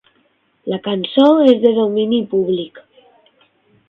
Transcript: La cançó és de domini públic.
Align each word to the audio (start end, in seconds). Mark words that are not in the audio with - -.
La 0.71 0.77
cançó 0.87 1.25
és 1.51 1.59
de 1.65 1.71
domini 1.79 2.21
públic. 2.31 2.81